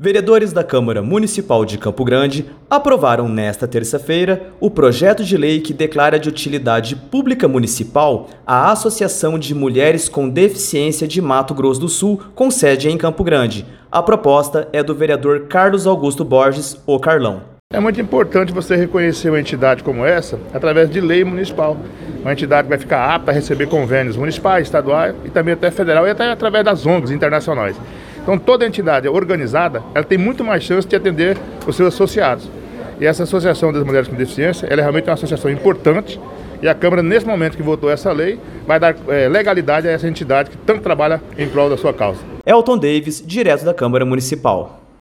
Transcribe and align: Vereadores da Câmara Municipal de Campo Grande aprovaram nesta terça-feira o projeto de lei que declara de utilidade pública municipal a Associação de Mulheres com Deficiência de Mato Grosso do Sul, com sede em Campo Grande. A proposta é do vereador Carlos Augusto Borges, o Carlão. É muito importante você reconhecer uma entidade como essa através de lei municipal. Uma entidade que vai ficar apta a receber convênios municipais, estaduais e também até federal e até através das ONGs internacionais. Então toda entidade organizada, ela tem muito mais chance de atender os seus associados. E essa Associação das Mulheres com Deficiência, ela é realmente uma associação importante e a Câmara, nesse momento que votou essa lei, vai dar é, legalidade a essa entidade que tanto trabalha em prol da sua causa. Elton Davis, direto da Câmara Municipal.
Vereadores 0.00 0.52
da 0.52 0.62
Câmara 0.62 1.02
Municipal 1.02 1.64
de 1.64 1.76
Campo 1.76 2.04
Grande 2.04 2.46
aprovaram 2.70 3.28
nesta 3.28 3.66
terça-feira 3.66 4.52
o 4.60 4.70
projeto 4.70 5.24
de 5.24 5.36
lei 5.36 5.60
que 5.60 5.74
declara 5.74 6.20
de 6.20 6.28
utilidade 6.28 6.94
pública 6.94 7.48
municipal 7.48 8.28
a 8.46 8.70
Associação 8.70 9.36
de 9.36 9.56
Mulheres 9.56 10.08
com 10.08 10.28
Deficiência 10.28 11.08
de 11.08 11.20
Mato 11.20 11.52
Grosso 11.52 11.80
do 11.80 11.88
Sul, 11.88 12.22
com 12.32 12.48
sede 12.48 12.88
em 12.88 12.96
Campo 12.96 13.24
Grande. 13.24 13.66
A 13.90 14.00
proposta 14.00 14.68
é 14.72 14.84
do 14.84 14.94
vereador 14.94 15.46
Carlos 15.48 15.84
Augusto 15.84 16.24
Borges, 16.24 16.80
o 16.86 17.00
Carlão. 17.00 17.42
É 17.72 17.80
muito 17.80 18.00
importante 18.00 18.52
você 18.52 18.76
reconhecer 18.76 19.30
uma 19.30 19.40
entidade 19.40 19.82
como 19.82 20.06
essa 20.06 20.38
através 20.54 20.88
de 20.88 21.00
lei 21.00 21.24
municipal. 21.24 21.76
Uma 22.20 22.32
entidade 22.32 22.62
que 22.62 22.70
vai 22.70 22.78
ficar 22.78 23.16
apta 23.16 23.32
a 23.32 23.34
receber 23.34 23.66
convênios 23.66 24.16
municipais, 24.16 24.68
estaduais 24.68 25.16
e 25.24 25.28
também 25.28 25.54
até 25.54 25.72
federal 25.72 26.06
e 26.06 26.10
até 26.10 26.30
através 26.30 26.64
das 26.64 26.86
ONGs 26.86 27.10
internacionais. 27.10 27.76
Então 28.28 28.38
toda 28.38 28.66
entidade 28.66 29.08
organizada, 29.08 29.82
ela 29.94 30.04
tem 30.04 30.18
muito 30.18 30.44
mais 30.44 30.62
chance 30.62 30.86
de 30.86 30.94
atender 30.94 31.38
os 31.66 31.74
seus 31.74 31.94
associados. 31.94 32.46
E 33.00 33.06
essa 33.06 33.22
Associação 33.22 33.72
das 33.72 33.82
Mulheres 33.82 34.06
com 34.06 34.14
Deficiência, 34.14 34.66
ela 34.66 34.82
é 34.82 34.82
realmente 34.82 35.08
uma 35.08 35.14
associação 35.14 35.50
importante 35.50 36.20
e 36.60 36.68
a 36.68 36.74
Câmara, 36.74 37.02
nesse 37.02 37.24
momento 37.24 37.56
que 37.56 37.62
votou 37.62 37.90
essa 37.90 38.12
lei, 38.12 38.38
vai 38.66 38.78
dar 38.78 38.94
é, 39.08 39.30
legalidade 39.30 39.88
a 39.88 39.92
essa 39.92 40.06
entidade 40.06 40.50
que 40.50 40.58
tanto 40.58 40.82
trabalha 40.82 41.22
em 41.38 41.48
prol 41.48 41.70
da 41.70 41.78
sua 41.78 41.94
causa. 41.94 42.20
Elton 42.44 42.76
Davis, 42.76 43.24
direto 43.26 43.64
da 43.64 43.72
Câmara 43.72 44.04
Municipal. 44.04 44.78